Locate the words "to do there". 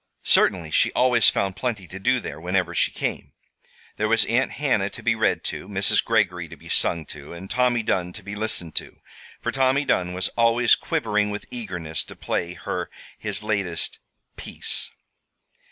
1.87-2.41